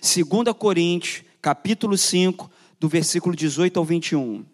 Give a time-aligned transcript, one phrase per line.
[0.00, 2.50] 2 Coríntios, capítulo 5,
[2.80, 4.44] do versículo 18 ao 21.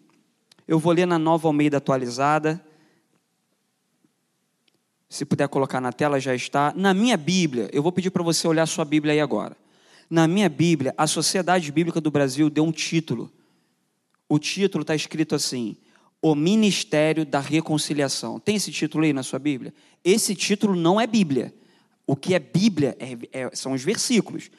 [0.67, 2.61] Eu vou ler na nova Almeida atualizada.
[5.09, 6.73] Se puder colocar na tela, já está.
[6.75, 9.55] Na minha Bíblia, eu vou pedir para você olhar sua Bíblia aí agora.
[10.09, 13.31] Na minha Bíblia, a Sociedade Bíblica do Brasil deu um título.
[14.27, 15.77] O título está escrito assim:
[16.21, 18.37] O Ministério da Reconciliação.
[18.37, 19.73] Tem esse título aí na sua Bíblia?
[20.03, 21.53] Esse título não é Bíblia.
[22.05, 24.49] O que é Bíblia é, é, são os versículos.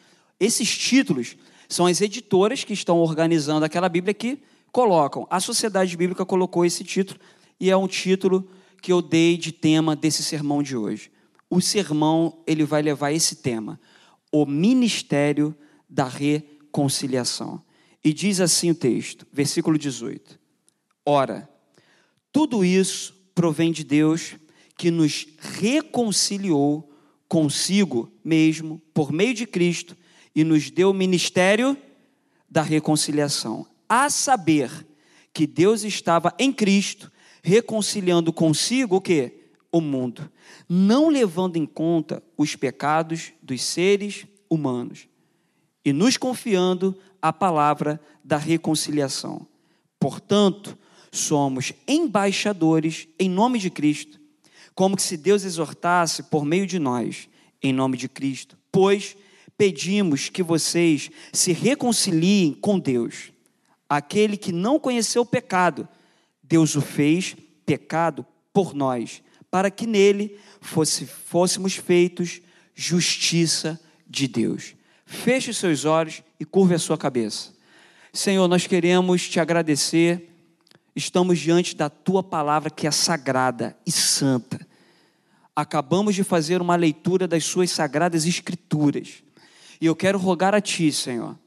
[0.41, 1.37] Esses títulos
[1.69, 4.39] são as editoras que estão organizando aquela Bíblia que
[4.73, 5.27] colocam.
[5.31, 7.21] A Sociedade Bíblica colocou esse título
[7.61, 8.49] e é um título
[8.81, 11.11] que eu dei de tema desse sermão de hoje.
[11.51, 13.81] O sermão, ele vai levar esse tema,
[14.31, 15.55] o ministério
[15.89, 17.63] da reconciliação.
[18.05, 20.39] E diz assim o texto, versículo 18:
[21.05, 21.49] Ora,
[22.31, 24.37] tudo isso provém de Deus
[24.77, 26.89] que nos reconciliou
[27.29, 29.97] consigo mesmo por meio de Cristo
[30.39, 31.77] e nos deu o ministério
[32.49, 33.67] da reconciliação.
[33.89, 34.87] A saber
[35.35, 37.11] que Deus estava em Cristo
[37.43, 39.33] reconciliando consigo o que?
[39.73, 40.31] O mundo,
[40.69, 45.09] não levando em conta os pecados dos seres humanos
[45.85, 49.45] e nos confiando a palavra da reconciliação.
[49.99, 50.79] Portanto,
[51.11, 54.21] somos embaixadores em nome de Cristo,
[54.73, 57.29] como se Deus exortasse por meio de nós,
[57.61, 58.57] em nome de Cristo.
[58.71, 59.17] Pois
[59.59, 63.33] pedimos que vocês se reconciliem com Deus.
[63.89, 65.89] Aquele que não conheceu o pecado,
[66.43, 72.41] Deus o fez pecado por nós, para que nele fosse, fôssemos feitos
[72.75, 74.75] justiça de Deus.
[75.05, 77.53] Feche os seus olhos e curve a sua cabeça.
[78.13, 80.31] Senhor, nós queremos te agradecer.
[80.95, 84.67] Estamos diante da tua palavra que é sagrada e santa.
[85.57, 89.23] Acabamos de fazer uma leitura das suas sagradas escrituras.
[89.81, 91.39] E eu quero rogar a Ti, Senhor,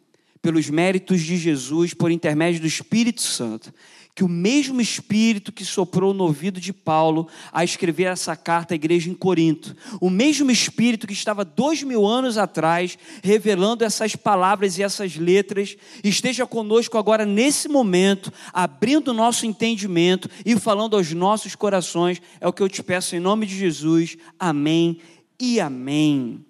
[0.42, 3.74] pelos méritos de Jesus, por intermédio do Espírito Santo,
[4.14, 8.75] que o mesmo Espírito que soprou no ouvido de Paulo a escrever essa carta à
[8.75, 14.78] igreja em Corinto, o mesmo Espírito que estava dois mil anos atrás revelando essas palavras
[14.78, 21.12] e essas letras, esteja conosco agora nesse momento, abrindo o nosso entendimento e falando aos
[21.13, 22.22] nossos corações.
[22.40, 24.18] É o que eu te peço em nome de Jesus.
[24.38, 25.00] Amém
[25.40, 26.46] e amém.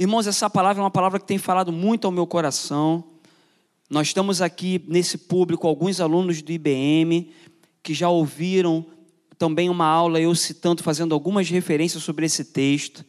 [0.00, 3.04] Irmãos, essa palavra é uma palavra que tem falado muito ao meu coração.
[3.90, 7.30] Nós estamos aqui nesse público, alguns alunos do IBM,
[7.82, 8.86] que já ouviram
[9.36, 13.04] também uma aula, eu citando, fazendo algumas referências sobre esse texto.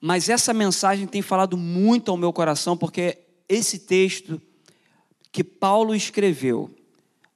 [0.00, 3.18] Mas essa mensagem tem falado muito ao meu coração, porque
[3.48, 4.40] esse texto
[5.32, 6.72] que Paulo escreveu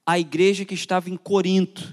[0.06, 1.92] à igreja que estava em Corinto,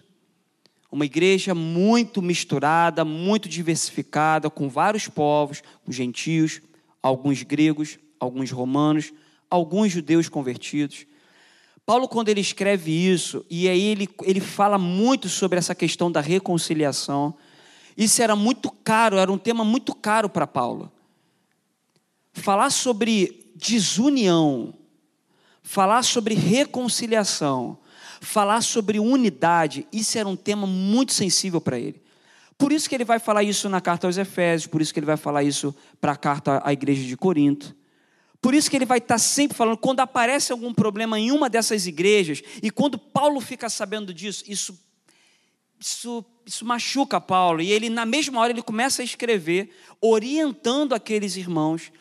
[0.92, 6.62] uma igreja muito misturada, muito diversificada, com vários povos, com gentios,
[7.02, 9.14] alguns gregos, alguns romanos,
[9.50, 11.06] alguns judeus convertidos.
[11.86, 16.20] Paulo, quando ele escreve isso, e aí ele, ele fala muito sobre essa questão da
[16.20, 17.36] reconciliação,
[17.98, 20.92] isso era muito caro, era um tema muito caro para Paulo.
[22.34, 24.74] Falar sobre desunião,
[25.64, 27.78] falar sobre reconciliação,
[28.20, 32.02] falar sobre unidade, isso era um tema muito sensível para ele.
[32.58, 35.06] Por isso que ele vai falar isso na carta aos Efésios, por isso que ele
[35.08, 37.76] vai falar isso para a carta à igreja de Corinto.
[38.42, 41.86] Por isso que ele vai estar sempre falando, quando aparece algum problema em uma dessas
[41.86, 44.80] igrejas, e quando Paulo fica sabendo disso, isso,
[45.80, 47.62] isso, isso machuca Paulo.
[47.62, 51.92] E ele, na mesma hora, ele começa a escrever, orientando aqueles irmãos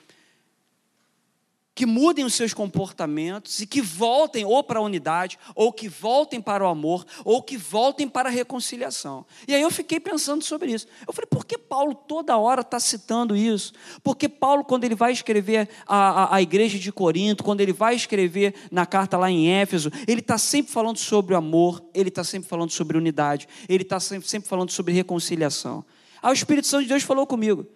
[1.81, 6.39] que mudem os seus comportamentos e que voltem ou para a unidade, ou que voltem
[6.39, 9.25] para o amor, ou que voltem para a reconciliação.
[9.49, 10.87] E aí eu fiquei pensando sobre isso.
[11.09, 13.73] Eu falei, por que Paulo toda hora está citando isso?
[14.03, 17.95] Porque Paulo, quando ele vai escrever a, a, a, igreja de Corinto, quando ele vai
[17.95, 22.23] escrever na carta lá em Éfeso, ele está sempre falando sobre o amor, ele está
[22.23, 25.83] sempre falando sobre unidade, ele está sempre, sempre falando sobre reconciliação.
[26.23, 27.67] Aí o Espírito Santo de Deus falou comigo.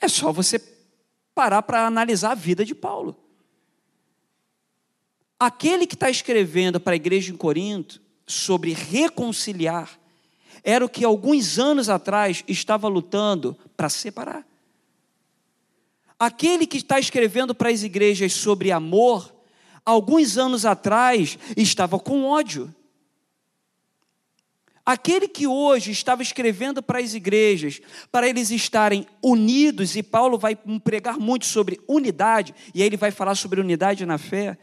[0.00, 0.71] É só você
[1.34, 3.16] parar para analisar a vida de Paulo.
[5.38, 9.90] Aquele que está escrevendo para a igreja em Corinto sobre reconciliar,
[10.62, 14.46] era o que alguns anos atrás estava lutando para separar.
[16.18, 19.34] Aquele que está escrevendo para as igrejas sobre amor,
[19.84, 22.72] alguns anos atrás estava com ódio.
[24.84, 27.80] Aquele que hoje estava escrevendo para as igrejas,
[28.10, 33.12] para eles estarem unidos, e Paulo vai pregar muito sobre unidade, e aí ele vai
[33.12, 34.58] falar sobre unidade na fé,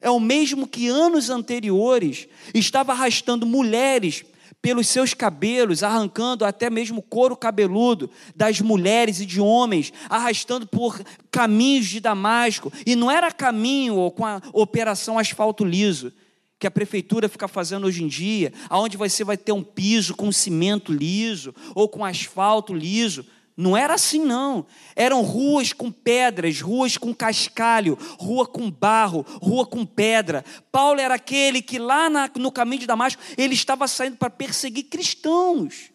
[0.00, 4.24] é o mesmo que anos anteriores estava arrastando mulheres
[4.62, 11.00] pelos seus cabelos, arrancando até mesmo couro cabeludo das mulheres e de homens, arrastando por
[11.30, 12.72] caminhos de Damasco.
[12.86, 16.12] E não era caminho com a operação asfalto liso,
[16.58, 20.32] que a prefeitura fica fazendo hoje em dia, aonde você vai ter um piso com
[20.32, 23.24] cimento liso ou com asfalto liso.
[23.56, 24.66] Não era assim, não.
[24.94, 30.44] Eram ruas com pedras, ruas com cascalho, rua com barro, rua com pedra.
[30.70, 35.90] Paulo era aquele que lá no caminho de Damasco, ele estava saindo para perseguir cristãos.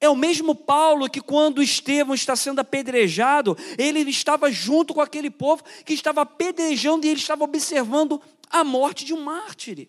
[0.00, 5.30] É o mesmo Paulo que, quando Estevão está sendo apedrejado, ele estava junto com aquele
[5.30, 9.88] povo que estava apedrejando e ele estava observando a morte de um mártir.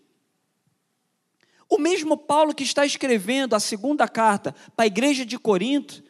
[1.68, 6.04] O mesmo Paulo que está escrevendo a segunda carta para a igreja de Corinto,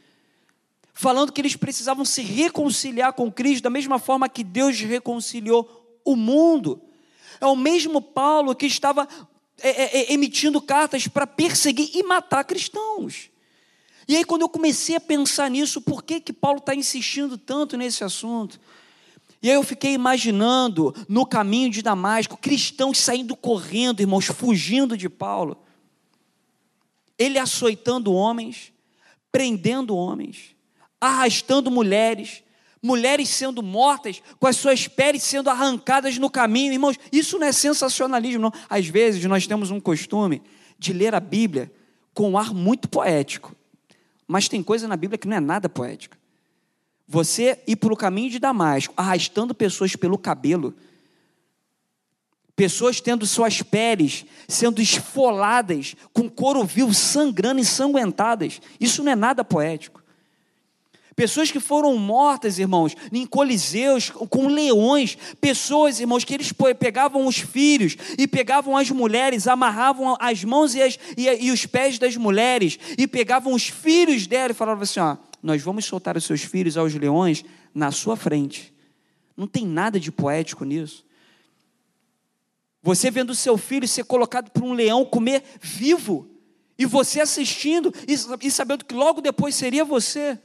[0.94, 6.16] falando que eles precisavam se reconciliar com Cristo, da mesma forma que Deus reconciliou o
[6.16, 6.82] mundo.
[7.40, 9.08] É o mesmo Paulo que estava
[9.62, 13.30] é, é, é, emitindo cartas para perseguir e matar cristãos.
[14.08, 17.78] E aí, quando eu comecei a pensar nisso, por que, que Paulo está insistindo tanto
[17.78, 18.60] nesse assunto?
[19.42, 25.10] E aí eu fiquei imaginando no caminho de Damasco, cristãos saindo correndo, irmãos, fugindo de
[25.10, 25.58] Paulo.
[27.18, 28.72] Ele açoitando homens,
[29.32, 30.56] prendendo homens
[31.02, 32.44] arrastando mulheres,
[32.82, 36.72] mulheres sendo mortas, com as suas peles sendo arrancadas no caminho.
[36.72, 38.54] Irmãos, isso não é sensacionalismo, não.
[38.70, 40.44] Às vezes nós temos um costume
[40.78, 41.72] de ler a Bíblia
[42.14, 43.56] com um ar muito poético,
[44.28, 46.21] mas tem coisa na Bíblia que não é nada poética.
[47.12, 50.74] Você ir pelo caminho de Damasco, arrastando pessoas pelo cabelo,
[52.56, 58.62] pessoas tendo suas peles sendo esfoladas, com couro vivo sangrando, ensanguentadas.
[58.80, 60.02] Isso não é nada poético.
[61.14, 65.18] Pessoas que foram mortas, irmãos, em coliseus, com leões.
[65.42, 70.82] Pessoas, irmãos, que eles pegavam os filhos e pegavam as mulheres, amarravam as mãos e,
[70.82, 75.02] as, e, e os pés das mulheres e pegavam os filhos dela e falavam assim:
[75.02, 77.44] ó, nós vamos soltar os seus filhos aos leões
[77.74, 78.74] na sua frente.
[79.36, 81.06] Não tem nada de poético nisso.
[82.84, 86.30] Você vendo seu filho ser colocado por um leão comer vivo,
[86.78, 87.94] e você assistindo
[88.42, 90.40] e sabendo que logo depois seria você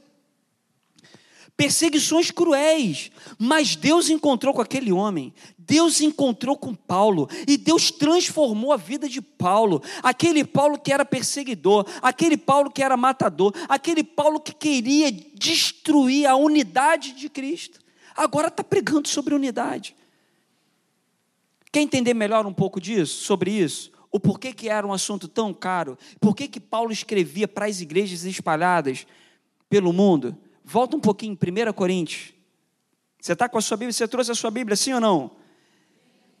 [1.57, 8.71] perseguições cruéis, mas Deus encontrou com aquele homem, Deus encontrou com Paulo, e Deus transformou
[8.71, 14.03] a vida de Paulo, aquele Paulo que era perseguidor, aquele Paulo que era matador, aquele
[14.03, 17.79] Paulo que queria destruir a unidade de Cristo,
[18.15, 19.95] agora está pregando sobre unidade.
[21.71, 23.91] Quer entender melhor um pouco disso, sobre isso?
[24.11, 25.97] O porquê que era um assunto tão caro?
[26.19, 29.05] Por que, que Paulo escrevia para as igrejas espalhadas
[29.69, 30.37] pelo mundo?
[30.69, 32.33] Volta um pouquinho, 1 Coríntios.
[33.21, 33.93] Você está com a sua Bíblia?
[33.93, 35.31] Você trouxe a sua Bíblia, sim ou não?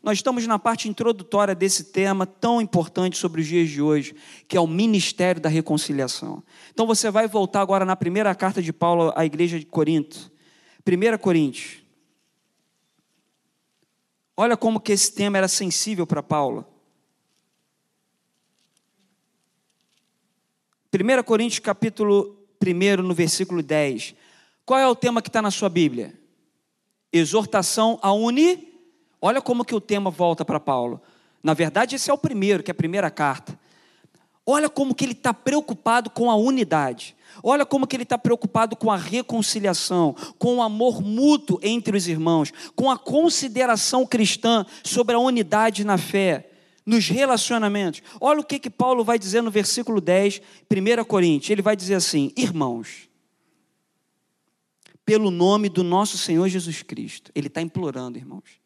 [0.03, 4.13] Nós estamos na parte introdutória desse tema tão importante sobre os dias de hoje,
[4.45, 6.43] que é o ministério da reconciliação.
[6.73, 10.29] Então você vai voltar agora na primeira carta de Paulo à igreja de Corinto.
[10.85, 11.81] 1 Coríntios.
[14.35, 16.65] Olha como que esse tema era sensível para Paulo.
[20.93, 24.15] 1 Coríntios capítulo 1 no versículo 10.
[24.65, 26.13] Qual é o tema que está na sua Bíblia?
[27.11, 28.59] Exortação a unir.
[29.21, 31.01] Olha como que o tema volta para Paulo.
[31.41, 33.57] Na verdade, esse é o primeiro, que é a primeira carta.
[34.45, 37.15] Olha como que ele está preocupado com a unidade.
[37.43, 42.07] Olha como que ele está preocupado com a reconciliação, com o amor mútuo entre os
[42.07, 46.49] irmãos, com a consideração cristã sobre a unidade na fé
[46.87, 48.01] nos relacionamentos.
[48.21, 50.41] Olha o que, que Paulo vai dizer no versículo 10,
[50.71, 51.49] 1 Coríntios.
[51.49, 53.09] Ele vai dizer assim: Irmãos,
[55.05, 58.61] pelo nome do nosso Senhor Jesus Cristo, ele está implorando, irmãos,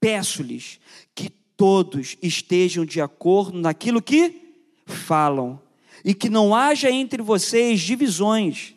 [0.00, 0.80] peço-lhes
[1.14, 4.54] que todos estejam de acordo naquilo que
[4.86, 5.60] falam
[6.02, 8.74] e que não haja entre vocês divisões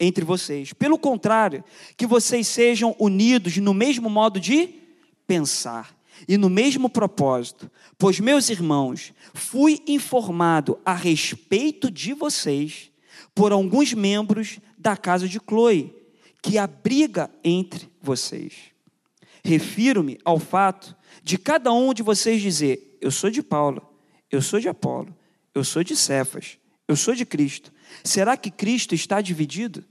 [0.00, 0.72] entre vocês.
[0.72, 1.64] Pelo contrário,
[1.96, 4.68] que vocês sejam unidos no mesmo modo de
[5.26, 5.97] pensar
[6.28, 12.92] e no mesmo propósito, pois, meus irmãos, fui informado a respeito de vocês
[13.34, 15.96] por alguns membros da casa de Chloe,
[16.42, 18.52] que há briga entre vocês.
[19.42, 23.82] Refiro-me ao fato de cada um de vocês dizer: Eu sou de Paulo,
[24.30, 25.16] eu sou de Apolo,
[25.54, 27.72] eu sou de Cefas, eu sou de Cristo.
[28.04, 29.82] Será que Cristo está dividido?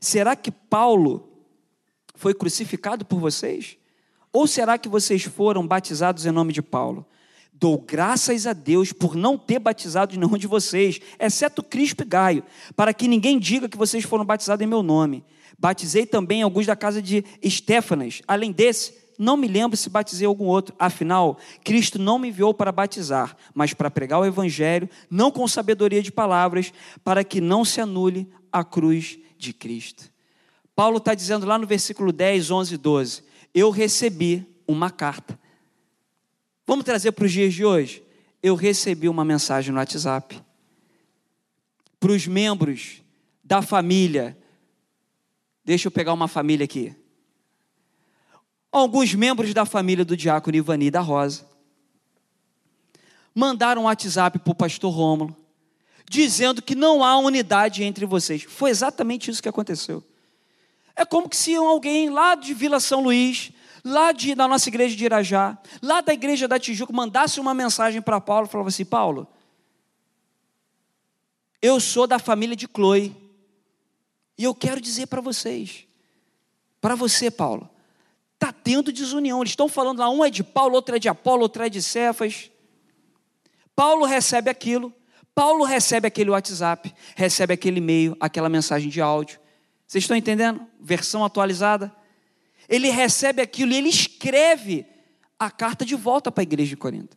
[0.00, 1.28] Será que Paulo
[2.14, 3.76] foi crucificado por vocês?
[4.32, 7.06] Ou será que vocês foram batizados em nome de Paulo?
[7.52, 12.44] Dou graças a Deus por não ter batizado nenhum de vocês, exceto Crispo e Gaio,
[12.76, 15.24] para que ninguém diga que vocês foram batizados em meu nome.
[15.58, 18.22] Batizei também alguns da casa de Estéfanas.
[18.28, 20.72] Além desse, não me lembro se batizei algum outro.
[20.78, 26.00] Afinal, Cristo não me enviou para batizar, mas para pregar o Evangelho, não com sabedoria
[26.00, 30.04] de palavras, para que não se anule a cruz de Cristo.
[30.76, 33.22] Paulo está dizendo lá no versículo 10, 11 e 12:
[33.54, 35.38] Eu recebi uma carta.
[36.66, 38.02] Vamos trazer para os dias de hoje?
[38.42, 40.40] Eu recebi uma mensagem no WhatsApp.
[41.98, 43.02] Para os membros
[43.42, 44.36] da família.
[45.64, 46.94] Deixa eu pegar uma família aqui.
[48.70, 51.48] Alguns membros da família do diácono Ivani da Rosa
[53.34, 55.36] mandaram um WhatsApp para o pastor Rômulo,
[56.10, 58.42] dizendo que não há unidade entre vocês.
[58.42, 60.02] Foi exatamente isso que aconteceu.
[60.98, 63.52] É como se alguém lá de Vila São Luís,
[63.84, 68.02] lá de, da nossa igreja de Irajá, lá da igreja da Tijuca, mandasse uma mensagem
[68.02, 69.28] para Paulo e falava assim: Paulo,
[71.62, 73.14] eu sou da família de Chloe,
[74.36, 75.86] e eu quero dizer para vocês,
[76.80, 77.70] para você, Paulo,
[78.34, 79.40] está tendo desunião.
[79.40, 81.80] Eles estão falando lá, um é de Paulo, outro é de Apolo, outro é de
[81.80, 82.50] Cefas.
[83.76, 84.92] Paulo recebe aquilo,
[85.32, 89.38] Paulo recebe aquele WhatsApp, recebe aquele e-mail, aquela mensagem de áudio.
[89.88, 90.64] Vocês estão entendendo?
[90.78, 91.90] Versão atualizada.
[92.68, 94.86] Ele recebe aquilo e ele escreve
[95.38, 97.16] a carta de volta para a igreja de Corinto.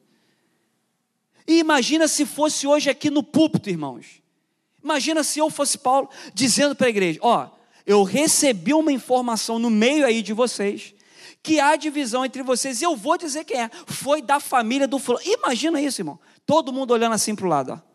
[1.46, 4.22] E imagina se fosse hoje aqui no púlpito, irmãos.
[4.82, 7.50] Imagina se eu fosse Paulo dizendo para a igreja: Ó,
[7.86, 10.96] eu recebi uma informação no meio aí de vocês
[11.44, 13.70] que há divisão entre vocês, e eu vou dizer quem é.
[13.88, 15.26] Foi da família do fulano.
[15.26, 16.20] Imagina isso, irmão.
[16.46, 17.74] Todo mundo olhando assim para o lado.
[17.74, 17.92] Ó.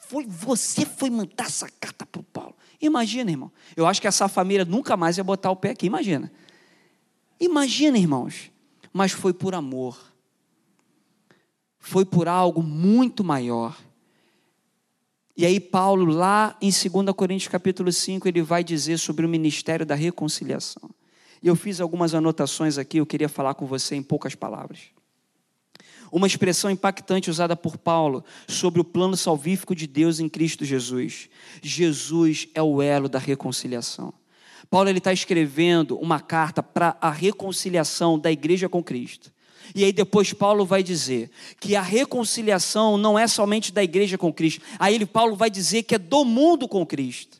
[0.00, 2.56] Foi, você foi mandar essa carta para o Paulo.
[2.80, 3.52] Imagina, irmão.
[3.76, 5.86] Eu acho que essa família nunca mais ia botar o pé aqui.
[5.86, 6.32] Imagina.
[7.38, 8.50] Imagina, irmãos.
[8.92, 9.98] Mas foi por amor.
[11.78, 13.76] Foi por algo muito maior.
[15.36, 19.86] E aí Paulo lá em 2 Coríntios capítulo 5, ele vai dizer sobre o ministério
[19.86, 20.90] da reconciliação.
[21.42, 24.80] E eu fiz algumas anotações aqui, eu queria falar com você em poucas palavras.
[26.12, 31.28] Uma expressão impactante usada por Paulo sobre o plano salvífico de Deus em Cristo Jesus.
[31.62, 34.12] Jesus é o elo da reconciliação.
[34.68, 39.32] Paulo está escrevendo uma carta para a reconciliação da igreja com Cristo.
[39.74, 44.32] E aí depois Paulo vai dizer que a reconciliação não é somente da igreja com
[44.32, 44.62] Cristo.
[44.78, 47.39] Aí ele, Paulo vai dizer que é do mundo com Cristo.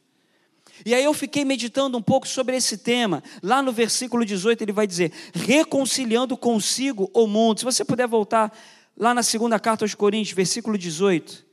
[0.85, 3.23] E aí eu fiquei meditando um pouco sobre esse tema.
[3.43, 7.59] Lá no versículo 18 ele vai dizer: reconciliando consigo o mundo.
[7.59, 8.57] Se você puder voltar
[8.97, 11.45] lá na segunda carta aos Coríntios, versículo 18,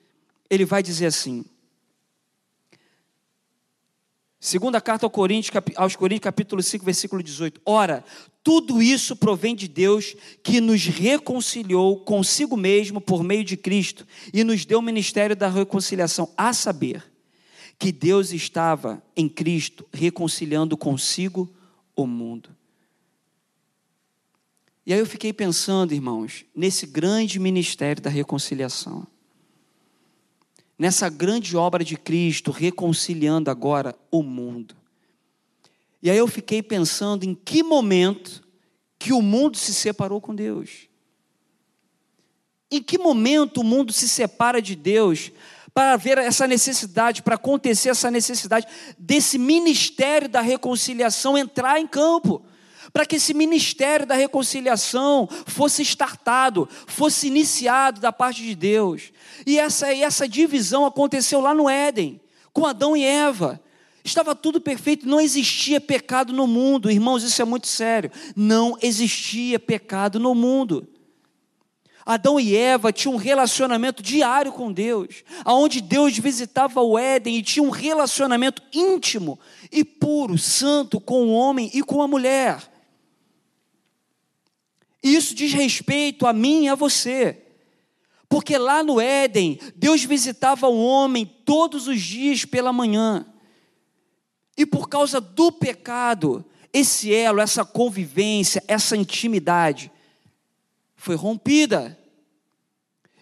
[0.49, 1.45] ele vai dizer assim:
[4.39, 7.59] Segunda carta aos Coríntios, aos Coríntios, capítulo 5, versículo 18.
[7.65, 8.03] Ora,
[8.43, 14.43] tudo isso provém de Deus que nos reconciliou consigo mesmo por meio de Cristo e
[14.43, 17.03] nos deu o ministério da reconciliação, a saber,
[17.79, 21.49] que Deus estava em Cristo reconciliando consigo
[21.95, 22.49] o mundo.
[24.85, 29.05] E aí eu fiquei pensando, irmãos, nesse grande ministério da reconciliação.
[30.79, 34.75] Nessa grande obra de Cristo reconciliando agora o mundo.
[36.01, 38.43] E aí eu fiquei pensando em que momento
[38.97, 40.87] que o mundo se separou com Deus.
[42.71, 45.31] Em que momento o mundo se separa de Deus
[45.77, 48.65] para haver essa necessidade, para acontecer essa necessidade
[48.97, 52.41] desse ministério da reconciliação entrar em campo,
[52.91, 59.11] para que esse ministério da reconciliação fosse startado, fosse iniciado da parte de Deus.
[59.45, 62.19] E essa, essa divisão aconteceu lá no Éden,
[62.51, 63.61] com Adão e Eva.
[64.03, 68.11] Estava tudo perfeito, não existia pecado no mundo, irmãos, isso é muito sério.
[68.35, 70.87] Não existia pecado no mundo.
[72.07, 77.43] Adão e Eva tinham um relacionamento diário com Deus, aonde Deus visitava o Éden e
[77.43, 79.37] tinha um relacionamento íntimo
[79.69, 82.65] e puro, santo com o homem e com a mulher.
[85.03, 87.43] Isso diz respeito a mim e a você.
[88.29, 93.25] Porque lá no Éden, Deus visitava o homem todos os dias pela manhã.
[94.55, 99.91] E por causa do pecado, esse elo, essa convivência, essa intimidade
[101.07, 101.97] foi rompida.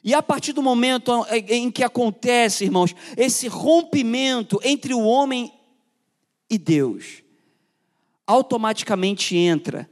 [0.03, 1.11] E a partir do momento
[1.47, 5.53] em que acontece, irmãos, esse rompimento entre o homem
[6.49, 7.21] e Deus,
[8.25, 9.87] automaticamente entra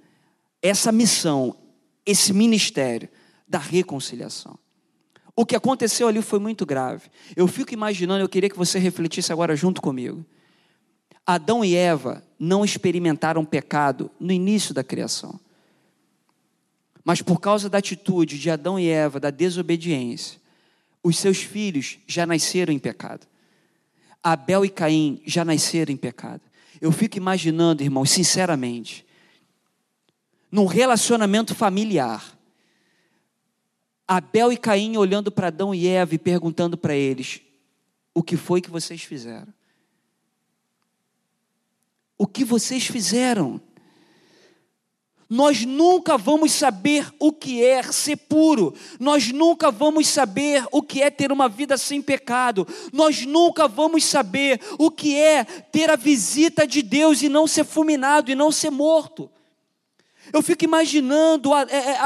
[0.60, 1.56] essa missão,
[2.04, 3.08] esse ministério
[3.48, 4.58] da reconciliação.
[5.36, 7.12] O que aconteceu ali foi muito grave.
[7.36, 10.26] Eu fico imaginando, eu queria que você refletisse agora junto comigo.
[11.26, 15.40] Adão e Eva não experimentaram pecado no início da criação.
[17.04, 20.40] Mas por causa da atitude de Adão e Eva, da desobediência,
[21.04, 23.28] os seus filhos já nasceram em pecado.
[24.24, 26.42] Abel e Caim já nasceram em pecado.
[26.80, 29.06] Eu fico imaginando, irmãos, sinceramente,
[30.50, 32.38] num relacionamento familiar.
[34.08, 37.42] Abel e Caim olhando para Adão e Eva e perguntando para eles:
[38.14, 39.54] o que foi que vocês fizeram?
[42.18, 43.60] O que vocês fizeram?
[45.34, 51.02] Nós nunca vamos saber o que é ser puro, nós nunca vamos saber o que
[51.02, 55.96] é ter uma vida sem pecado, nós nunca vamos saber o que é ter a
[55.96, 59.28] visita de Deus e não ser fulminado e não ser morto.
[60.32, 61.98] Eu fico imaginando é, é,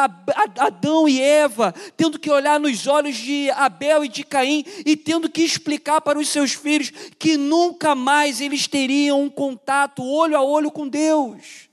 [0.59, 5.29] Adão e Eva tendo que olhar nos olhos de Abel e de Caim e tendo
[5.29, 10.41] que explicar para os seus filhos que nunca mais eles teriam um contato olho a
[10.41, 11.66] olho com Deus.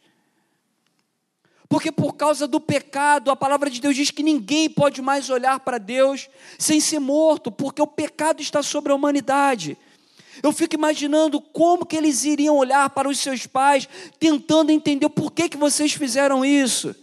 [1.75, 5.59] Porque por causa do pecado, a palavra de Deus diz que ninguém pode mais olhar
[5.59, 9.77] para Deus sem ser morto, porque o pecado está sobre a humanidade.
[10.41, 13.89] Eu fico imaginando como que eles iriam olhar para os seus pais,
[14.21, 16.95] tentando entender por que, que vocês fizeram isso.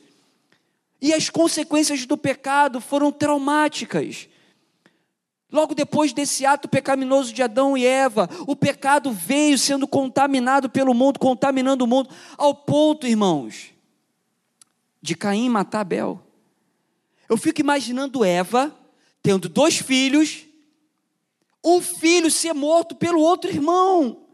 [1.02, 4.30] E as consequências do pecado foram traumáticas.
[5.52, 10.94] Logo depois desse ato pecaminoso de Adão e Eva, o pecado veio sendo contaminado pelo
[10.94, 13.71] mundo, contaminando o mundo, ao ponto, irmãos,
[15.02, 16.22] de Caim matar Abel.
[17.28, 18.76] Eu fico imaginando Eva
[19.24, 20.46] tendo dois filhos
[21.64, 24.26] um filho ser morto pelo outro irmão.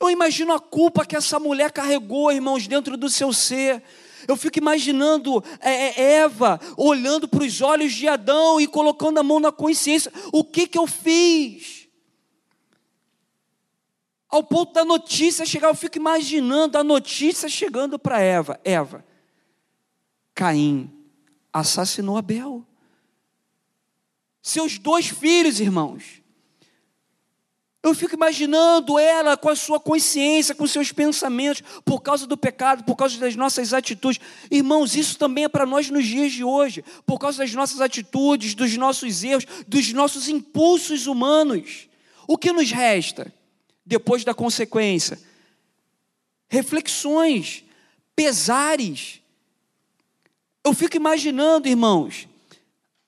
[0.00, 3.82] Eu imagino a culpa que essa mulher carregou, irmãos, dentro do seu ser.
[4.26, 9.22] Eu fico imaginando é, é, Eva olhando para os olhos de Adão e colocando a
[9.22, 11.88] mão na consciência: o que, que eu fiz?
[14.28, 19.04] Ao ponto da notícia chegar, eu fico imaginando a notícia chegando para Eva: Eva,
[20.34, 20.90] Caim
[21.52, 22.66] assassinou Abel.
[24.42, 26.22] Seus dois filhos, irmãos.
[27.82, 32.84] Eu fico imaginando ela com a sua consciência, com seus pensamentos, por causa do pecado,
[32.84, 34.20] por causa das nossas atitudes.
[34.48, 38.54] Irmãos, isso também é para nós nos dias de hoje, por causa das nossas atitudes,
[38.54, 41.88] dos nossos erros, dos nossos impulsos humanos.
[42.28, 43.34] O que nos resta
[43.84, 45.18] depois da consequência?
[46.48, 47.64] Reflexões,
[48.14, 49.21] pesares.
[50.64, 52.28] Eu fico imaginando, irmãos,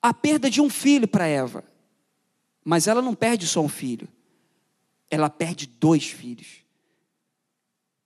[0.03, 1.65] a perda de um filho para Eva.
[2.65, 4.09] Mas ela não perde só um filho
[5.15, 6.65] ela perde dois filhos.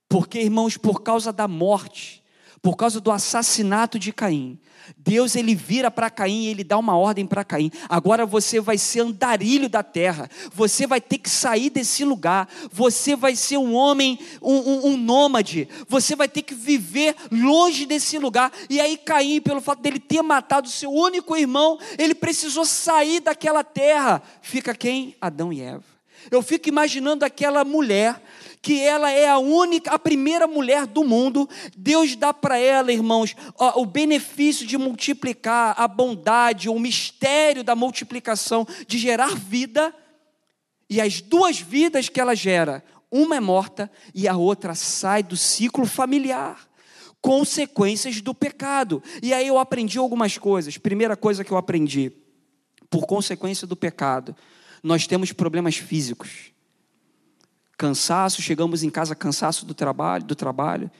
[0.08, 2.17] Porque, irmãos, por causa da morte,
[2.62, 4.58] por causa do assassinato de Caim,
[4.96, 7.70] Deus ele vira para Caim e ele dá uma ordem para Caim.
[7.88, 10.28] Agora você vai ser andarilho da terra.
[10.52, 12.48] Você vai ter que sair desse lugar.
[12.72, 15.68] Você vai ser um homem, um, um, um nômade.
[15.88, 18.52] Você vai ter que viver longe desse lugar.
[18.68, 23.62] E aí Caim, pelo fato dele ter matado seu único irmão, ele precisou sair daquela
[23.62, 24.22] terra.
[24.40, 25.16] Fica quem?
[25.20, 25.84] Adão e Eva.
[26.30, 28.20] Eu fico imaginando aquela mulher
[28.68, 31.48] que ela é a única, a primeira mulher do mundo.
[31.74, 33.34] Deus dá para ela, irmãos,
[33.76, 39.94] o benefício de multiplicar, a bondade, o mistério da multiplicação, de gerar vida.
[40.86, 45.34] E as duas vidas que ela gera, uma é morta e a outra sai do
[45.34, 46.68] ciclo familiar.
[47.22, 49.02] Consequências do pecado.
[49.22, 50.76] E aí eu aprendi algumas coisas.
[50.76, 52.12] Primeira coisa que eu aprendi,
[52.90, 54.36] por consequência do pecado,
[54.82, 56.57] nós temos problemas físicos.
[57.78, 60.90] Cansaço, chegamos em casa cansaço do trabalho, do trabalho.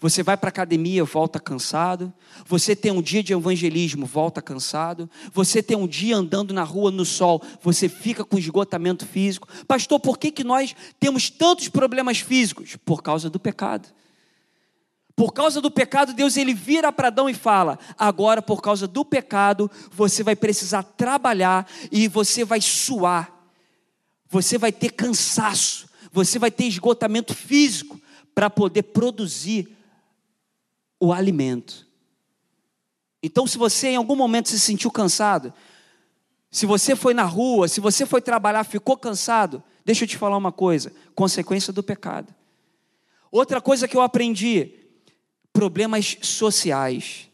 [0.00, 2.12] Você vai para a academia, volta cansado.
[2.46, 5.08] Você tem um dia de evangelismo, volta cansado.
[5.32, 9.48] Você tem um dia andando na rua no sol, você fica com esgotamento físico.
[9.66, 12.76] Pastor, por que, que nós temos tantos problemas físicos?
[12.84, 13.88] Por causa do pecado.
[15.14, 19.02] Por causa do pecado, Deus ele vira para Adão e fala: agora por causa do
[19.02, 23.32] pecado, você vai precisar trabalhar e você vai suar.
[24.28, 28.00] Você vai ter cansaço, você vai ter esgotamento físico
[28.34, 29.68] para poder produzir
[30.98, 31.86] o alimento.
[33.22, 35.52] Então, se você em algum momento se sentiu cansado,
[36.50, 40.38] se você foi na rua, se você foi trabalhar, ficou cansado, deixa eu te falar
[40.38, 42.34] uma coisa: consequência do pecado.
[43.30, 44.72] Outra coisa que eu aprendi,
[45.52, 47.28] problemas sociais.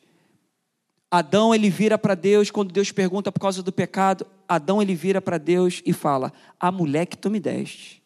[1.09, 4.27] Adão ele vira para Deus quando Deus pergunta por causa do pecado.
[4.49, 8.02] Adão ele vira para Deus e fala: "A mulher que tu me deste".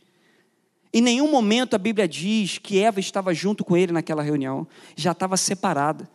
[0.96, 5.12] Em nenhum momento a Bíblia diz que Eva estava junto com ele naquela reunião, já
[5.12, 6.08] estava separada.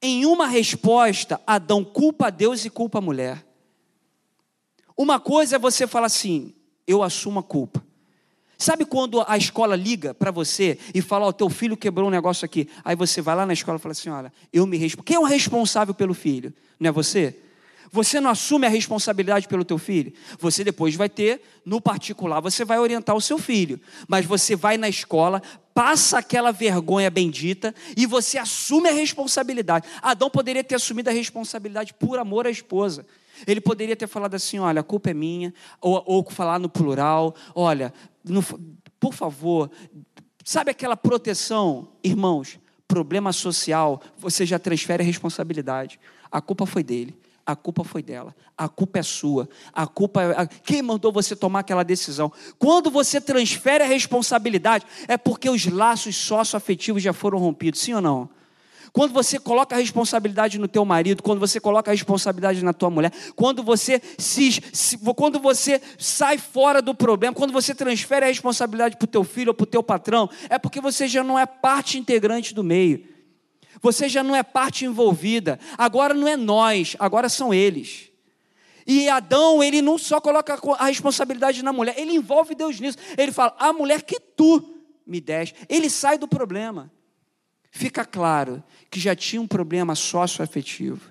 [0.00, 3.46] Em uma resposta, Adão culpa Deus e culpa a mulher.
[4.96, 6.54] Uma coisa é você falar assim:
[6.86, 7.84] eu assumo a culpa.
[8.56, 12.10] Sabe quando a escola liga para você e fala, ó, oh, teu filho quebrou um
[12.10, 12.66] negócio aqui.
[12.82, 15.04] Aí você vai lá na escola e fala assim, olha, eu me respondo.
[15.04, 16.50] Quem é o responsável pelo filho?
[16.80, 17.38] Não é você?
[17.90, 20.12] Você não assume a responsabilidade pelo teu filho?
[20.38, 23.80] Você depois vai ter, no particular, você vai orientar o seu filho.
[24.06, 25.42] Mas você vai na escola,
[25.74, 29.88] passa aquela vergonha bendita e você assume a responsabilidade.
[30.02, 33.06] Adão poderia ter assumido a responsabilidade por amor à esposa.
[33.46, 37.34] Ele poderia ter falado assim: olha, a culpa é minha, ou, ou falar no plural:
[37.54, 37.92] olha,
[38.24, 38.42] no,
[38.98, 39.70] por favor,
[40.44, 42.58] sabe aquela proteção, irmãos?
[42.86, 46.00] Problema social, você já transfere a responsabilidade.
[46.30, 47.14] A culpa foi dele
[47.48, 50.46] a culpa foi dela, a culpa é sua, a culpa é.
[50.62, 52.30] Quem mandou você tomar aquela decisão?
[52.58, 58.02] Quando você transfere a responsabilidade, é porque os laços socioafetivos já foram rompidos, sim ou
[58.02, 58.28] não?
[58.92, 62.90] Quando você coloca a responsabilidade no teu marido, quando você coloca a responsabilidade na tua
[62.90, 68.28] mulher, quando você se, se quando você sai fora do problema, quando você transfere a
[68.28, 71.38] responsabilidade para o teu filho ou para o teu patrão, é porque você já não
[71.38, 73.17] é parte integrante do meio.
[73.80, 75.58] Você já não é parte envolvida.
[75.76, 78.10] Agora não é nós, agora são eles.
[78.86, 82.96] E Adão, ele não só coloca a responsabilidade na mulher, ele envolve Deus nisso.
[83.16, 85.54] Ele fala: a mulher que tu me deste.
[85.68, 86.90] Ele sai do problema.
[87.70, 91.10] Fica claro que já tinha um problema socioafetivo.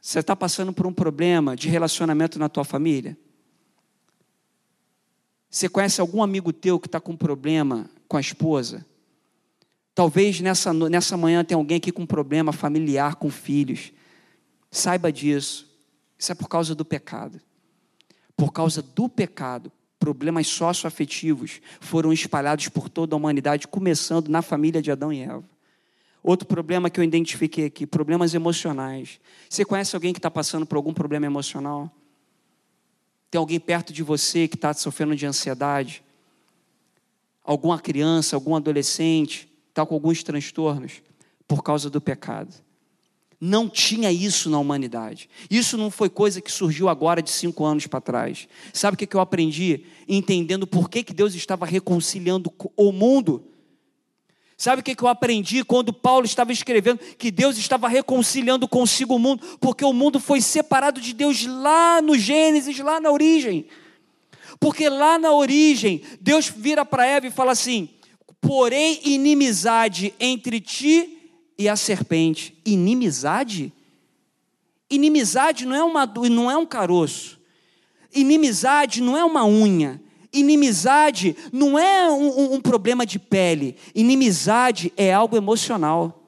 [0.00, 3.16] Você está passando por um problema de relacionamento na tua família?
[5.48, 8.84] Você conhece algum amigo teu que está com problema com a esposa?
[9.94, 13.92] Talvez nessa, nessa manhã tenha alguém aqui com problema familiar com filhos.
[14.70, 15.72] Saiba disso.
[16.18, 17.40] Isso é por causa do pecado.
[18.36, 24.82] Por causa do pecado, problemas socioafetivos foram espalhados por toda a humanidade, começando na família
[24.82, 25.44] de Adão e Eva.
[26.22, 29.20] Outro problema que eu identifiquei aqui, problemas emocionais.
[29.48, 31.90] Você conhece alguém que está passando por algum problema emocional?
[33.30, 36.02] Tem alguém perto de você que está sofrendo de ansiedade?
[37.44, 39.53] Alguma criança, algum adolescente?
[39.74, 41.02] Está com alguns transtornos
[41.48, 42.54] por causa do pecado.
[43.40, 45.28] Não tinha isso na humanidade.
[45.50, 48.48] Isso não foi coisa que surgiu agora de cinco anos para trás.
[48.72, 49.84] Sabe o que eu aprendi?
[50.08, 53.44] Entendendo por que, que Deus estava reconciliando o mundo.
[54.56, 59.18] Sabe o que eu aprendi quando Paulo estava escrevendo que Deus estava reconciliando consigo o
[59.18, 59.44] mundo?
[59.58, 63.66] Porque o mundo foi separado de Deus lá no Gênesis, lá na origem.
[64.60, 67.88] Porque lá na origem, Deus vira para Eva e fala assim:
[68.46, 71.18] porém inimizade entre ti
[71.58, 72.54] e a serpente.
[72.64, 73.72] Inimizade?
[74.90, 77.40] Inimizade não é, uma, não é um caroço.
[78.14, 80.00] Inimizade não é uma unha.
[80.32, 83.76] Inimizade não é um, um, um problema de pele.
[83.94, 86.23] Inimizade é algo emocional.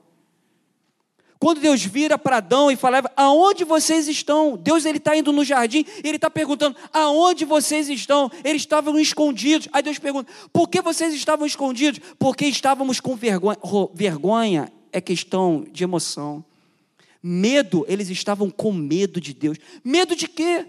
[1.39, 4.57] Quando Deus vira para Adão e fala, aonde vocês estão?
[4.57, 8.31] Deus ele está indo no jardim, ele está perguntando, aonde vocês estão?
[8.43, 9.69] Eles estavam escondidos.
[9.73, 12.01] Aí Deus pergunta, por que vocês estavam escondidos?
[12.19, 13.59] Porque estávamos com vergonha.
[13.93, 16.43] Vergonha é questão de emoção.
[17.23, 19.59] Medo, eles estavam com medo de Deus.
[19.85, 20.65] Medo de quê?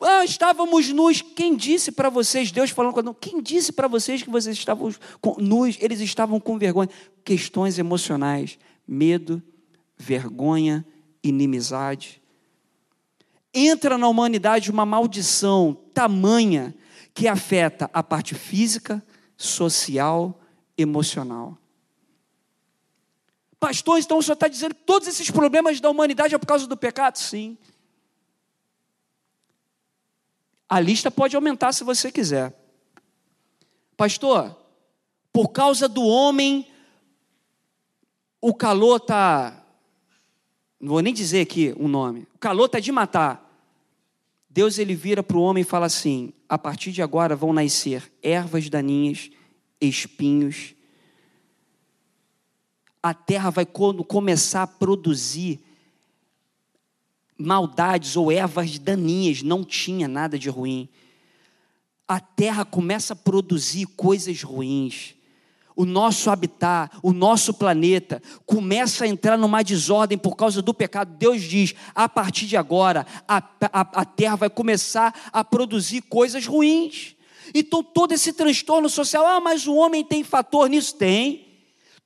[0.00, 1.22] Ah, estávamos nus.
[1.22, 4.92] Quem disse para vocês, Deus falando com Adão, quem disse para vocês que vocês estavam
[5.38, 5.76] nus?
[5.78, 6.88] Eles estavam com vergonha.
[7.22, 9.40] Questões emocionais, medo
[10.00, 10.84] vergonha,
[11.22, 12.22] inimizade.
[13.52, 16.74] Entra na humanidade uma maldição tamanha
[17.12, 19.04] que afeta a parte física,
[19.36, 20.40] social,
[20.76, 21.58] emocional.
[23.58, 26.66] Pastor, então o senhor está dizendo que todos esses problemas da humanidade é por causa
[26.66, 27.18] do pecado?
[27.18, 27.58] Sim.
[30.66, 32.56] A lista pode aumentar se você quiser.
[33.98, 34.56] Pastor,
[35.30, 36.66] por causa do homem,
[38.40, 39.59] o calor está
[40.80, 43.46] não vou nem dizer aqui um nome, o calor está de matar.
[44.48, 48.10] Deus ele vira para o homem e fala assim: a partir de agora vão nascer
[48.22, 49.30] ervas daninhas,
[49.80, 50.74] espinhos.
[53.02, 55.60] A terra vai começar a produzir
[57.38, 60.88] maldades ou ervas daninhas, não tinha nada de ruim.
[62.08, 65.14] A terra começa a produzir coisas ruins
[65.80, 71.16] o nosso habitat, o nosso planeta, começa a entrar numa desordem por causa do pecado,
[71.16, 76.46] Deus diz: a partir de agora, a, a, a terra vai começar a produzir coisas
[76.46, 77.16] ruins.
[77.54, 80.96] Então, todo esse transtorno social, ah, mas o homem tem fator nisso?
[80.96, 81.48] Tem.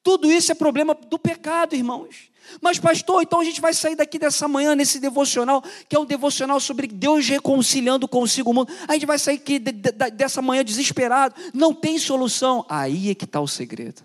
[0.04, 2.30] Tudo isso é problema do pecado, irmãos.
[2.60, 6.04] Mas, pastor, então a gente vai sair daqui dessa manhã nesse devocional, que é um
[6.04, 8.72] devocional sobre Deus reconciliando consigo o mundo.
[8.86, 11.34] A gente vai sair aqui de, de, dessa manhã desesperado.
[11.52, 12.64] Não tem solução.
[12.68, 14.02] Aí é que está o segredo.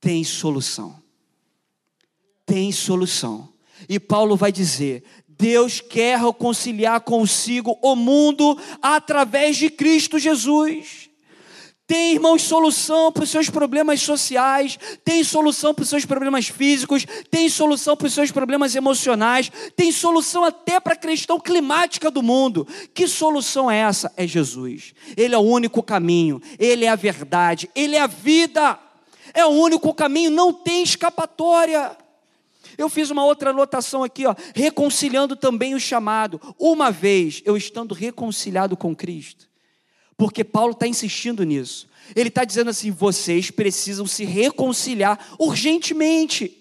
[0.00, 0.96] Tem solução.
[2.46, 3.48] Tem solução.
[3.88, 11.09] E Paulo vai dizer: Deus quer reconciliar consigo o mundo através de Cristo Jesus
[11.90, 17.04] Tem, irmãos, solução para os seus problemas sociais, tem solução para os seus problemas físicos,
[17.28, 22.22] tem solução para os seus problemas emocionais, tem solução até para a questão climática do
[22.22, 22.64] mundo.
[22.94, 24.12] Que solução é essa?
[24.16, 24.94] É Jesus.
[25.16, 28.78] Ele é o único caminho, ele é a verdade, ele é a vida.
[29.34, 31.96] É o único caminho, não tem escapatória.
[32.78, 36.40] Eu fiz uma outra anotação aqui, ó, reconciliando também o chamado.
[36.56, 39.49] Uma vez eu estando reconciliado com Cristo,
[40.20, 41.88] porque Paulo está insistindo nisso.
[42.14, 46.58] Ele está dizendo assim: vocês precisam se reconciliar urgentemente.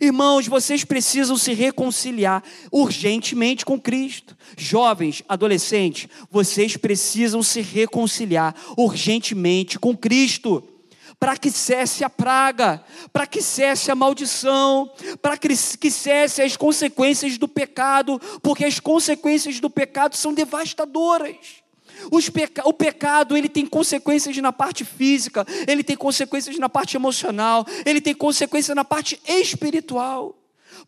[0.00, 4.36] Irmãos, vocês precisam se reconciliar urgentemente com Cristo.
[4.58, 10.60] Jovens, adolescentes, vocês precisam se reconciliar urgentemente com Cristo.
[11.16, 14.90] Para que cesse a praga, para que cesse a maldição,
[15.22, 21.59] para que cesse as consequências do pecado, porque as consequências do pecado são devastadoras
[22.32, 27.66] peca, o pecado ele tem consequências na parte física, ele tem consequências na parte emocional,
[27.84, 30.36] ele tem consequências na parte espiritual.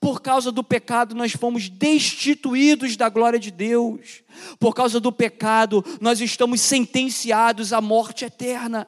[0.00, 4.22] Por causa do pecado, nós fomos destituídos da glória de Deus.
[4.58, 8.86] Por causa do pecado, nós estamos sentenciados à morte eterna.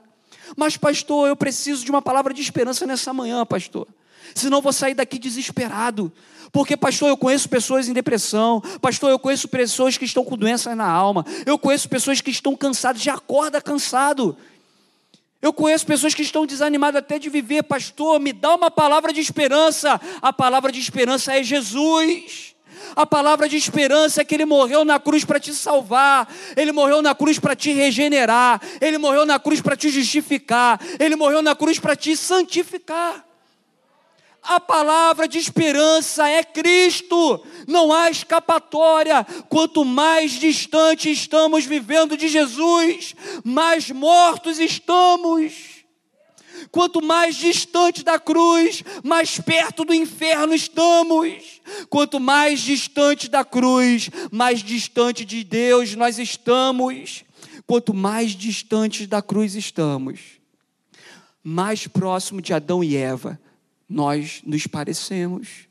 [0.56, 3.86] Mas, pastor, eu preciso de uma palavra de esperança nessa manhã, pastor.
[4.34, 6.12] Senão vou sair daqui desesperado.
[6.54, 8.60] Porque, pastor, eu conheço pessoas em depressão.
[8.80, 11.26] Pastor, eu conheço pessoas que estão com doenças na alma.
[11.44, 14.36] Eu conheço pessoas que estão cansadas, já acorda cansado.
[15.42, 17.64] Eu conheço pessoas que estão desanimadas até de viver.
[17.64, 20.00] Pastor, me dá uma palavra de esperança.
[20.22, 22.54] A palavra de esperança é Jesus.
[22.94, 27.02] A palavra de esperança é que Ele morreu na cruz para te salvar, Ele morreu
[27.02, 31.56] na cruz para te regenerar, Ele morreu na cruz para te justificar, Ele morreu na
[31.56, 33.33] cruz para te santificar.
[34.44, 39.24] A palavra de esperança é Cristo, não há escapatória.
[39.48, 45.54] Quanto mais distante estamos vivendo de Jesus, mais mortos estamos.
[46.70, 51.62] Quanto mais distante da cruz, mais perto do inferno estamos.
[51.88, 57.24] Quanto mais distante da cruz, mais distante de Deus nós estamos.
[57.66, 60.20] Quanto mais distante da cruz estamos,
[61.42, 63.40] mais próximo de Adão e Eva
[63.88, 65.68] nós nos parecemos.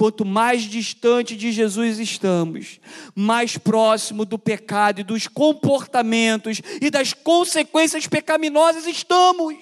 [0.00, 2.80] Quanto mais distante de Jesus estamos,
[3.14, 9.56] mais próximo do pecado e dos comportamentos e das consequências pecaminosas estamos.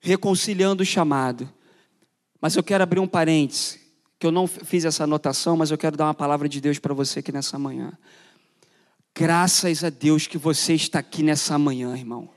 [0.00, 1.48] Reconciliando o chamado.
[2.40, 3.80] Mas eu quero abrir um parêntese,
[4.18, 6.92] que eu não fiz essa anotação, mas eu quero dar uma palavra de Deus para
[6.92, 7.96] você aqui nessa manhã.
[9.14, 12.28] Graças a Deus que você está aqui nessa manhã, irmão.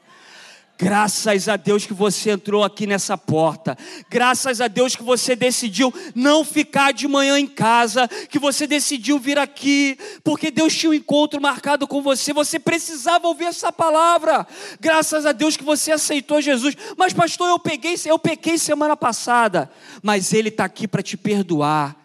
[0.77, 3.77] Graças a Deus que você entrou aqui nessa porta.
[4.09, 9.17] Graças a Deus que você decidiu não ficar de manhã em casa, que você decidiu
[9.17, 12.33] vir aqui, porque Deus tinha um encontro marcado com você.
[12.33, 14.45] Você precisava ouvir essa palavra.
[14.81, 16.75] Graças a Deus que você aceitou Jesus.
[16.97, 19.71] Mas pastor, eu peguei, eu pequei semana passada,
[20.03, 21.95] mas ele está aqui para te perdoar.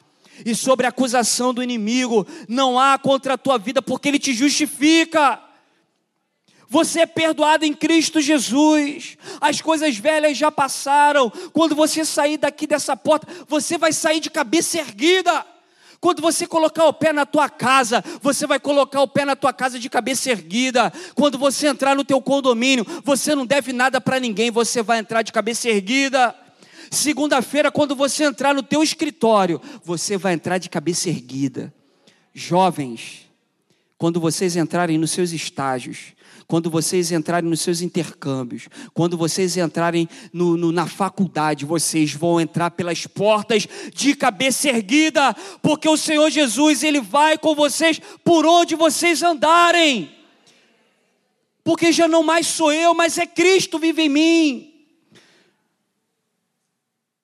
[0.46, 4.32] E sobre a acusação do inimigo, não há contra a tua vida, porque ele te
[4.32, 5.49] justifica.
[6.72, 9.18] Você é perdoado em Cristo Jesus.
[9.40, 11.28] As coisas velhas já passaram.
[11.52, 15.44] Quando você sair daqui dessa porta, você vai sair de cabeça erguida.
[16.00, 19.52] Quando você colocar o pé na tua casa, você vai colocar o pé na tua
[19.52, 20.92] casa de cabeça erguida.
[21.16, 25.22] Quando você entrar no teu condomínio, você não deve nada para ninguém, você vai entrar
[25.22, 26.32] de cabeça erguida.
[26.88, 31.74] Segunda-feira, quando você entrar no teu escritório, você vai entrar de cabeça erguida.
[32.32, 33.28] Jovens,
[33.98, 36.14] quando vocês entrarem nos seus estágios,
[36.50, 42.40] quando vocês entrarem nos seus intercâmbios, quando vocês entrarem no, no, na faculdade, vocês vão
[42.40, 45.32] entrar pelas portas de cabeça erguida,
[45.62, 50.10] porque o Senhor Jesus, Ele vai com vocês por onde vocês andarem.
[51.62, 54.69] Porque já não mais sou eu, mas é Cristo vive em mim.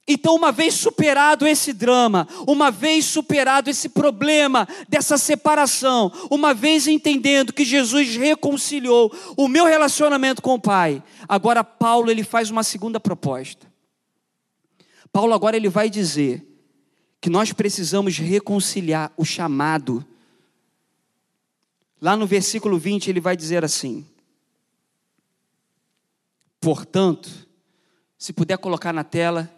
[0.08, 6.86] Então, uma vez superado esse drama, uma vez superado esse problema dessa separação, uma vez
[6.86, 12.62] entendendo que Jesus reconciliou o meu relacionamento com o Pai, agora Paulo ele faz uma
[12.62, 13.66] segunda proposta.
[15.12, 16.46] Paulo agora ele vai dizer
[17.20, 20.06] que nós precisamos reconciliar o chamado.
[22.00, 24.06] Lá no versículo 20 ele vai dizer assim:
[26.60, 27.48] Portanto,
[28.16, 29.50] se puder colocar na tela,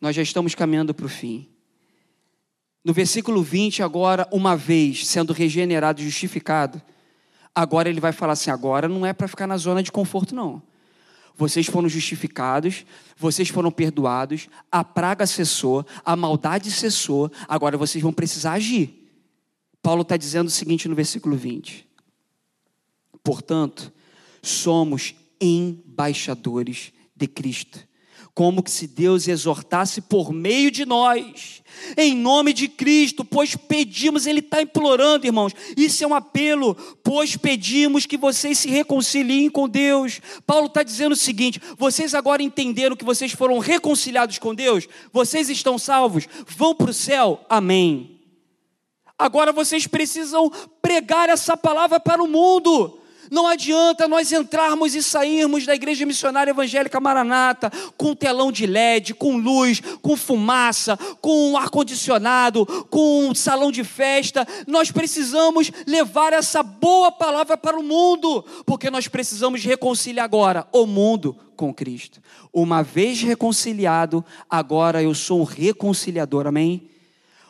[0.00, 1.48] nós já estamos caminhando para o fim.
[2.84, 6.80] No versículo 20, agora, uma vez sendo regenerado e justificado,
[7.54, 10.62] agora ele vai falar assim: agora não é para ficar na zona de conforto, não.
[11.36, 18.12] Vocês foram justificados, vocês foram perdoados, a praga cessou, a maldade cessou, agora vocês vão
[18.12, 19.10] precisar agir.
[19.82, 21.86] Paulo está dizendo o seguinte no versículo 20:
[23.22, 23.92] Portanto,
[24.42, 27.86] somos embaixadores de Cristo
[28.36, 31.62] como que se Deus exortasse por meio de nós,
[31.96, 37.34] em nome de Cristo, pois pedimos, Ele está implorando, irmãos, isso é um apelo, pois
[37.34, 40.20] pedimos que vocês se reconciliem com Deus.
[40.46, 45.48] Paulo está dizendo o seguinte: vocês agora entenderam que vocês foram reconciliados com Deus, vocês
[45.48, 48.20] estão salvos, vão para o céu, amém.
[49.18, 53.00] Agora vocês precisam pregar essa palavra para o mundo.
[53.30, 59.14] Não adianta nós entrarmos e sairmos da igreja missionária evangélica Maranata com telão de LED,
[59.14, 64.46] com luz, com fumaça, com ar-condicionado, com salão de festa.
[64.66, 70.86] Nós precisamos levar essa boa palavra para o mundo, porque nós precisamos reconciliar agora o
[70.86, 72.20] mundo com Cristo.
[72.52, 76.95] Uma vez reconciliado, agora eu sou um reconciliador, amém?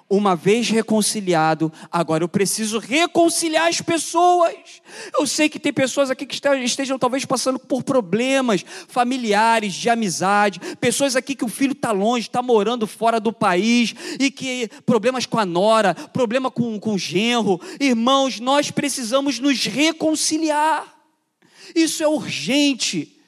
[0.08, 4.80] Uma vez reconciliado, agora eu preciso reconciliar as pessoas.
[5.18, 10.60] Eu sei que tem pessoas aqui que estejam talvez passando por problemas familiares, de amizade,
[10.76, 15.26] pessoas aqui que o filho está longe, está morando fora do país, e que problemas
[15.26, 17.60] com a nora, problema com, com o genro.
[17.80, 20.94] Irmãos, nós precisamos nos reconciliar.
[21.74, 23.20] Isso é urgente.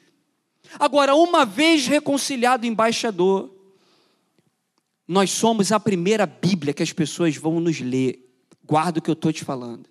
[0.79, 3.58] Agora, uma vez reconciliado, embaixador,
[5.09, 8.31] nós somos a primeira Bíblia que as pessoas vão nos ler.
[8.63, 9.89] Guarda o que eu estou te falando.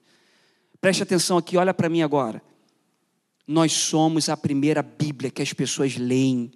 [0.80, 2.40] Preste atenção aqui, olha para mim agora.
[3.44, 6.52] Nós somos a primeira Bíblia que as pessoas leem.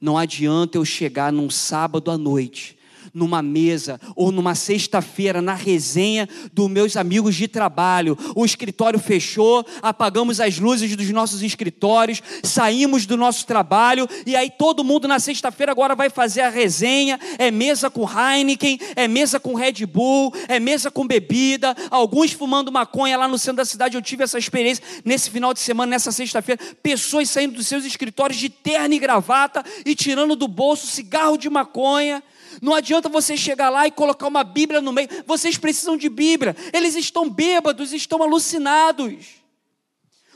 [0.00, 2.75] Não adianta eu chegar num sábado à noite
[3.16, 8.16] numa mesa ou numa sexta-feira na resenha dos meus amigos de trabalho.
[8.34, 14.50] O escritório fechou, apagamos as luzes dos nossos escritórios, saímos do nosso trabalho e aí
[14.50, 17.18] todo mundo na sexta-feira agora vai fazer a resenha.
[17.38, 22.70] É mesa com Heineken, é mesa com Red Bull, é mesa com bebida, alguns fumando
[22.70, 23.96] maconha lá no centro da cidade.
[23.96, 26.60] Eu tive essa experiência nesse final de semana, nessa sexta-feira.
[26.82, 31.48] Pessoas saindo dos seus escritórios de terno e gravata e tirando do bolso cigarro de
[31.48, 32.22] maconha.
[32.60, 35.08] Não adianta você chegar lá e colocar uma Bíblia no meio.
[35.26, 36.56] Vocês precisam de Bíblia.
[36.72, 39.26] Eles estão bêbados, estão alucinados.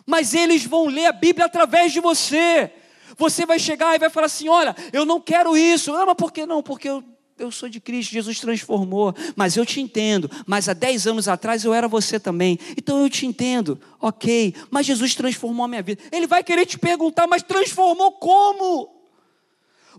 [0.06, 2.70] Mas eles vão ler a Bíblia através de você.
[3.16, 5.94] Você vai chegar e vai falar assim: Olha, eu não quero isso.
[5.94, 6.62] Ah, mas por que não?
[6.62, 7.04] Porque eu,
[7.38, 9.14] eu sou de Cristo, Jesus transformou.
[9.36, 10.30] Mas eu te entendo.
[10.46, 12.58] Mas há 10 anos atrás eu era você também.
[12.76, 13.80] Então eu te entendo.
[14.00, 14.54] Ok.
[14.70, 16.02] Mas Jesus transformou a minha vida.
[16.10, 18.99] Ele vai querer te perguntar: Mas transformou como?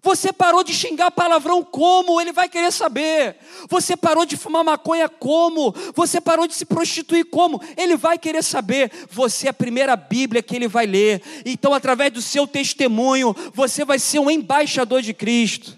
[0.03, 2.19] Você parou de xingar palavrão como?
[2.19, 3.37] Ele vai querer saber.
[3.69, 5.73] Você parou de fumar maconha como?
[5.93, 7.61] Você parou de se prostituir como?
[7.77, 8.91] Ele vai querer saber.
[9.11, 11.21] Você é a primeira Bíblia que ele vai ler.
[11.45, 15.77] Então, através do seu testemunho, você vai ser um embaixador de Cristo.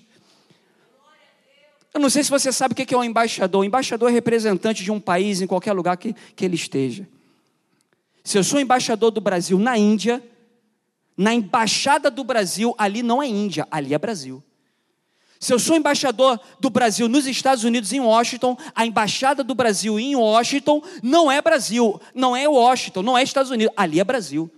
[1.94, 3.62] Eu não sei se você sabe o que é um embaixador.
[3.62, 7.06] O embaixador é representante de um país em qualquer lugar que, que ele esteja.
[8.24, 10.24] Se eu sou embaixador do Brasil na Índia,
[11.18, 14.44] na embaixada do Brasil, ali não é Índia, ali é Brasil.
[15.44, 20.00] Se eu sou embaixador do Brasil nos Estados Unidos, em Washington, a embaixada do Brasil
[20.00, 24.50] em Washington não é Brasil, não é Washington, não é Estados Unidos, ali é Brasil.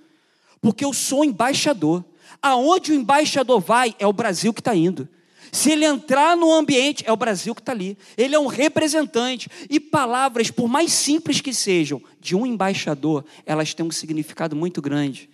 [0.62, 2.06] Porque eu sou embaixador.
[2.40, 5.10] Aonde o embaixador vai, é o Brasil que está indo.
[5.52, 7.98] Se ele entrar no ambiente, é o Brasil que está ali.
[8.16, 9.50] Ele é um representante.
[9.68, 14.84] E palavras, por mais simples que sejam, de um embaixador, elas têm um significado muito
[14.84, 15.30] grande.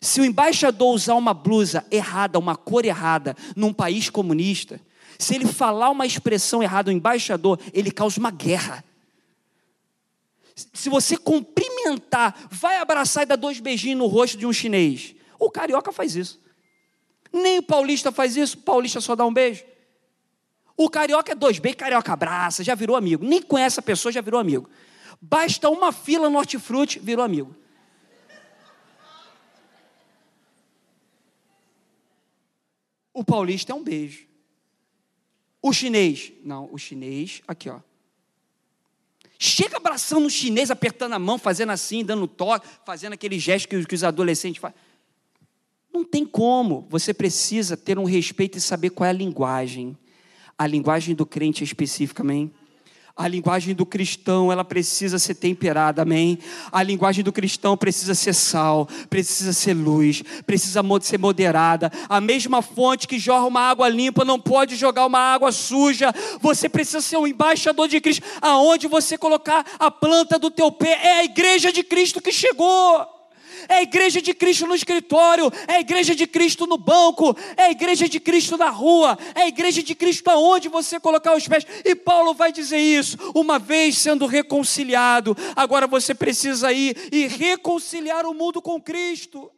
[0.00, 4.80] Se o embaixador usar uma blusa errada, uma cor errada, num país comunista,
[5.18, 8.84] se ele falar uma expressão errada, o embaixador, ele causa uma guerra.
[10.72, 15.14] Se você cumprimentar, vai abraçar e dar dois beijinhos no rosto de um chinês.
[15.38, 16.40] O carioca faz isso.
[17.32, 19.64] Nem o paulista faz isso, o paulista só dá um beijo.
[20.76, 23.24] O carioca é dois beijos, carioca abraça, já virou amigo.
[23.24, 24.68] Nem conhece a pessoa, já virou amigo.
[25.20, 27.54] Basta uma fila no hortifruti, virou amigo.
[33.14, 34.26] O paulista é um beijo.
[35.62, 37.78] O chinês, não, o chinês, aqui ó.
[39.38, 43.94] Chega abraçando o chinês, apertando a mão, fazendo assim, dando toque, fazendo aquele gesto que,
[43.94, 44.76] os adolescentes fazem.
[45.92, 46.86] Não tem como.
[46.90, 49.96] Você precisa ter um respeito e saber qual é a linguagem.
[50.58, 52.52] A linguagem do crente é específica, amém?
[53.16, 56.36] A linguagem do cristão, ela precisa ser temperada, amém?
[56.72, 61.92] A linguagem do cristão precisa ser sal, precisa ser luz, precisa ser moderada.
[62.08, 66.12] A mesma fonte que jorra uma água limpa não pode jogar uma água suja.
[66.40, 68.26] Você precisa ser um embaixador de Cristo.
[68.42, 73.13] Aonde você colocar a planta do teu pé é a igreja de Cristo que chegou.
[73.68, 77.64] É a igreja de Cristo no escritório, é a igreja de Cristo no banco, é
[77.64, 81.46] a igreja de Cristo na rua, é a igreja de Cristo aonde você colocar os
[81.46, 81.66] pés.
[81.84, 83.16] E Paulo vai dizer isso.
[83.34, 89.50] Uma vez sendo reconciliado, agora você precisa ir e reconciliar o mundo com Cristo.